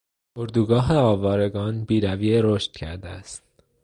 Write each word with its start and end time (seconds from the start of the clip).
اردوگاه 0.37 0.95
آوارگان 0.97 1.85
بیرویه 1.85 2.41
رشد 2.41 2.71
کرده 2.71 3.09
است. 3.09 3.43